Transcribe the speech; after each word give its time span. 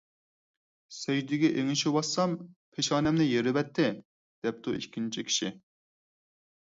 _سەجدىگە 0.99 1.51
ئېڭىشىۋاتسام، 1.63 2.33
پېشانەمنى 2.77 3.29
يېرىۋەتتى،_ 3.33 3.87
دەپتۇ 4.49 4.75
ئىككىنچى 4.79 5.27
كىشى. 5.29 5.53